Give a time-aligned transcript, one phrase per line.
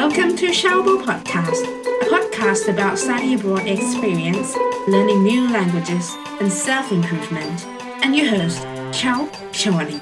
[0.00, 1.62] Welcome to Shaobo Podcast,
[2.04, 4.48] a podcast about study abroad experience,
[4.88, 6.06] learning new languages,
[6.40, 7.56] and self improvement.
[8.02, 8.60] And your host,
[8.98, 9.18] Chao
[9.60, 10.00] Shawani.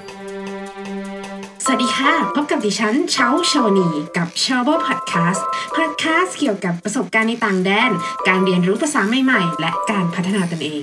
[1.65, 5.43] สวัสดีค่ะ พบกับดิฉันเช้าชาวนีกับ s h a w b o Podcast
[5.77, 7.91] Podcast เกี่ยวกับประสบการณ์ในต่างแดน
[8.29, 10.83] การเรียนรู้ภาษาใหม่ๆ และการพัฒนาตนเอง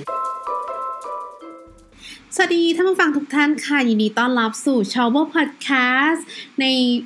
[2.36, 5.68] สวัสดีท่านผู้ฟังทุกท่านค่ะ ยินดีต้อนรับสู่ชาว b พอดแค
[6.08, 6.26] สต์
[6.60, 6.64] ใน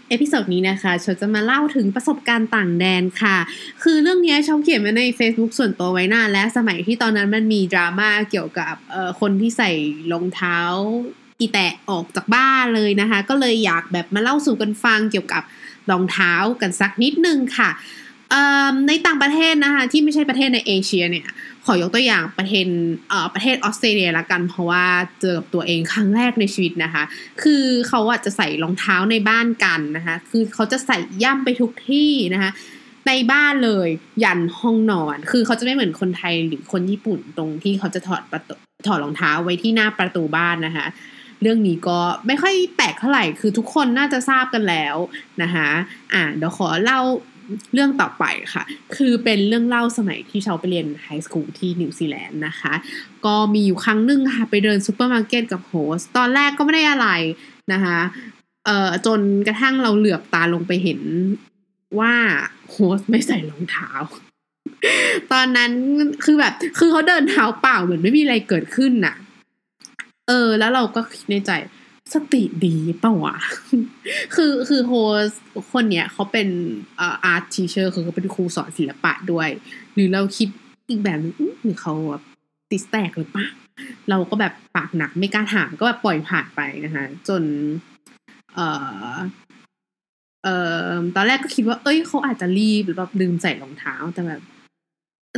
[0.09, 3.37] episode นี้นะคะชาจะมาเล่าถึงประสบการณ์ต่างแดนค่ะ
[3.83, 8.75] คือเรื่องนี้ชาเขียนไว้ใน Facebook ส่วนตัวไว้นานและสมัยที่ตอนนั้นมันมีดราม่าเกี่ยวกับ
[9.21, 9.71] คนที่ใส่
[10.13, 10.59] รองเท้า
[11.41, 15.43] อีแตะออกจากบ้านเลยนะคะ ก็เลยอยากแบบมาเล่าสู่กันฟังเกี่ยวกับ
[15.91, 17.71] รองเท้ากันสักนิดนึงค่ะ
[18.89, 21.27] ในต่างประเทศนะคะที่ไม่ใช่ประเทศในเอเชียเนี่ย
[21.65, 22.67] ขอยกตัวอย่างประเทศ
[23.09, 24.85] เอ่อประเทศออสเตรเลียละกัน เพราะว่า
[25.21, 27.03] เจอกับตัวเองครั้งแรกในชีวิตนะคะ
[27.43, 32.51] คือเขาอะจะใส่รองเท้าในบ้านกันนะคะคือเขาจะใส่ย่ำไปทุกที่นะคะ
[33.09, 33.89] ในบ้านเลย
[34.25, 38.51] ยันห้องนอน คือเขาจะไม่เหมือนคนไทยหรือคนญี่ปุ่นตรงที่เขาจะถอดประต
[38.87, 40.87] ถอดรองเท้าไว้ที่หน้าประตูบ้านนะคะ
[41.43, 44.97] เรื่องนี้ก็ไม่ค่อยแปลกเท่าไหร่คือทุกคนน่าจะทราบกันแล้ว
[45.43, 45.69] นะคะ
[46.13, 47.01] อ่าเดี๋ยวขอเล่า
[47.75, 48.65] เรื่องต่อไปค่ะ
[48.97, 52.75] คือเป็นเรื่องเล่าสมัยที่ชาไปเรียน high school ที่นิวซีแลนด์นะคะ
[53.27, 57.09] ก็มีอยู่ครั้งหนึ่งค่ะไปเดินซูเปอร์มาร์เก็ตกับ host ตอนแรกก็ไม่ได้อะไร
[57.73, 57.99] นะคะ
[58.67, 61.01] เอ่อจนกระทั่งเราเหลือบตาลงไปเห็น
[61.99, 62.13] ว่า
[62.71, 63.91] host ไม่ใส่รองเท้า
[65.33, 65.73] ตอนนั้น
[66.25, 69.15] คือแบบ คือเขาเดินเท้าเปล่าเหมือนไม่มีอะไรเกิดขึ้นน่ะ
[70.29, 71.51] เออ แล้วเราก็คิดในใจ
[72.13, 73.37] สติดีเปล่าวะ
[74.35, 75.29] คือคือ host
[75.73, 76.49] คนเนี้ยเขาเป็น
[77.01, 79.49] art teacher คือเขาเป็นครูสอนศิลปะด้วย
[79.95, 80.49] หรือเราคิด
[80.89, 82.23] อีกแบบนึงหรือเขาแบบ
[82.71, 83.47] ติสแตกหรือปะ
[84.11, 87.43] เราก็แบบปากหนักไม่กล้าถามก็แบบปล่อยผ่านไปนะคะ จน
[88.55, 88.69] เอ่
[89.13, 89.15] อ
[90.45, 94.43] เอ่อตอนแรกก็คิดว่า เอ้ยเขาอาจจะรีบหรือแบบลืมใส่รองเท้าแต่แบบ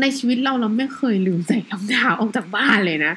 [0.03, 3.13] ในชีวิตเราเราไม่เคยลืมใส่รองเท้าออกจากบ้านเลยนะ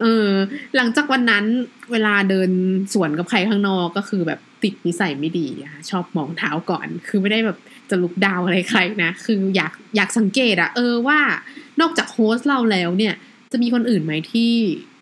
[0.00, 0.28] เออ
[0.76, 1.44] หลังจากวันนั้น
[1.92, 2.50] เวลาเดิน
[2.92, 7.58] สวนกับใครข้างนอกก็คือแบบติดนิสัยไม่ดีะชอบมองเท้าก่อน คือไม่ได้แบบ
[7.90, 11.20] จะ look down อะไรใครนะ คืออยากอยากสังเกตอะเออว่า
[11.80, 13.14] นอกจาก host เราแล้วเนี่ย
[13.52, 14.52] จะมีคนอื่นไหมที่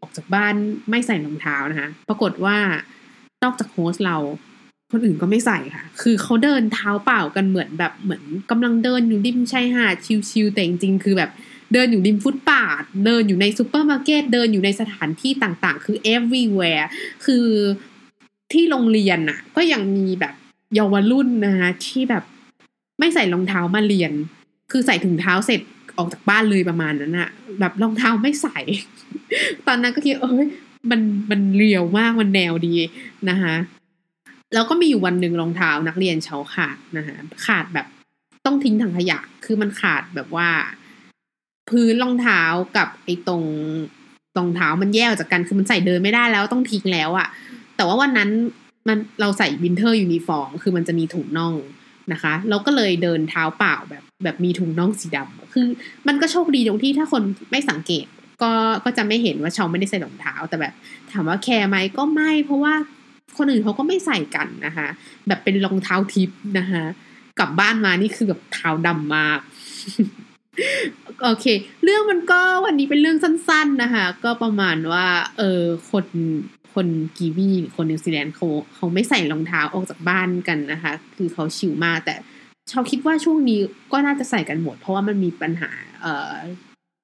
[0.01, 0.55] ออกจากบ้าน
[0.91, 2.59] ไม่ใส่รองเท้านะคะ ปรากฏว่า
[3.45, 4.17] นอกจาก host เรา
[4.93, 9.95] คนอื่นก็ไม่ใส่ค่ะ คือเขาเดินเท้าเปล่ากันเหมือนแบบเหมือนกำลังเดินอยู่ริมชายหาด
[10.31, 11.31] ชิลๆแต่จริงๆคือแบบ
[11.73, 16.87] เดินอยู่ริมฟุตปาท เดินอยู่ในซูเปอร์มาร์เก็ต เดินอยู่ในสถานที่ต่างๆ คือ everywhere
[17.25, 17.47] คือ
[18.53, 20.35] ที่โรงเรียนน่ะ ก็ยังมีแบบ
[20.75, 22.25] เยาวรุ่นนะคะที่แบบ
[22.99, 24.13] ไม่ใส่รองเท้ามาเรียน
[24.71, 25.61] คือใส่ถุงเท้าเสร็จ
[25.97, 27.31] ออกจากบ้านเลยประมาณนั้นอะ
[27.61, 28.59] แบบรองเท้าไม่ใส่
[29.67, 30.47] ตอนนั้นก็คิดเอ้ย
[30.91, 32.75] มันมันเรียวมากมันแนวดี
[33.31, 33.55] นะคะ
[34.55, 37.87] แล้วก็มีอยู่วันหนึ่งรองเท้านักเรียนเชาขาดนะคะขาดแบบ
[38.47, 40.49] ต้องทิ้งถังขยะ คือมันขาดแบบว่า
[41.71, 42.43] พื้นรองเท้า
[42.77, 43.45] กับไอ้ตรง
[44.39, 47.29] รองเท้ามันแยกจากกันคือมันใส่เดินไม่ได้แล้วต้องทิ้งแล้วอะ่ะ
[47.77, 48.31] แต่ว่าวันนั้น
[48.89, 51.55] มันเราใส่ winter uniform คือมันจะมีถุงน่อง
[52.13, 55.67] นะคะ เราก็เลยเดินเท้าเปล่าแบบแบบมีถุงน่องสีดำคือ
[56.09, 58.07] มันก็โชคดีตรงที่ถ้าคนไม่สังเกต
[58.43, 58.53] ก็
[58.85, 60.75] ก็จะไม่เห็นว่าเชาไม่ได้ใส่รองเท้าแต่แบบ
[61.13, 62.75] ถามว่าแคร์ไหมก็ไม่ เพราะว่า
[63.37, 64.87] คนอื่นเขาก็ไม่ใส่กันนะคะ
[65.27, 66.83] แบบเป็นรองเท้าทิปนะคะ
[67.39, 69.39] กลับบ้านมานี่คือแบบเท้าดำมาก
[71.23, 71.47] โอเค
[71.85, 75.07] เรื่องมันก็วันนี้เป็นเรื่องสั้น ๆนะคะ ก็ประมาณว่า
[75.39, 76.07] เออคน
[76.75, 82.15] คนกีวีคนนิวซีแลนด์เขาเขาไม่ใส่รองเท้าออกจากบ้านกันนะคะ คือเขาชิวมาก แต่
[82.71, 83.61] ชาวคิดว่าช่วงนี้
[83.93, 85.71] ก็น่าจะใส่กันหมด เพราะว่ามันมีปัญหา
[86.03, 86.35] เอ่อ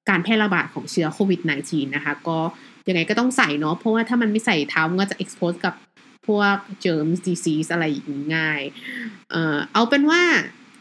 [0.08, 2.38] การแพร่ระบาดของเชื้อโควิด -19 นะคะ ก็
[2.88, 5.74] ยังไงก็ต้องใส่เนาะเพราะว่าถ้ามันไม่ใส่เท้ามันก็จะ expose กับ
[6.28, 8.60] พวก germ disease อะไรอย่างงี้
[9.30, 10.22] เอ่อเอาเป็นว่า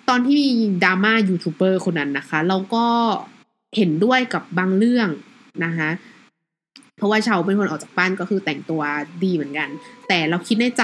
[0.09, 0.49] ตอนที่มี
[0.83, 2.85] ดราม่ายูทูบเบอร์คนนั้นนะคะ เราก็
[3.77, 5.09] เห็นด้วยกับบางเรื่อง
[5.65, 5.89] นะคะ
[6.97, 8.81] เพราะว่าชาวเป็นคนออกจากบ้านก็คือแต่งตัว
[9.23, 9.69] ดีเหมือนกัน
[10.07, 10.83] แต่เราคิดในใจ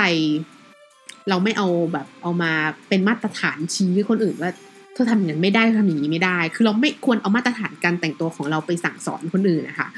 [1.30, 2.52] เราไม่เอาแบบเอามา
[2.88, 4.52] เป็นมาตรฐานชี้ให้คนอื่นว่า
[4.94, 9.90] เธอทำอย่างนั้นไม่ได้ทำอย่างนี้ไม่ได้ คือเราไม่ควรเอามาตรฐานการแต่งตัวของเราไปสั่งสอนคนอื่นนะคะ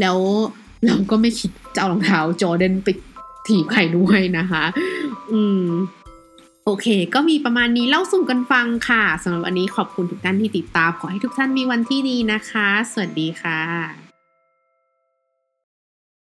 [0.00, 0.18] แล้ว
[0.86, 2.88] เราก็ไม่คิดจะเอารองเท้าจอเดนไป
[3.48, 4.64] ถีบใครด้วยนะคะ
[5.32, 5.68] อืม
[6.64, 14.07] โอเค ก็มีประมาณนี้เล่าสู่กันฟังค่ะสำหรับวันนี้ขอบคุณทุกท่านที่ติดตาม ขอให้ทุกท่านมีวันที่ดีนะคะ สวัสดีค่ะ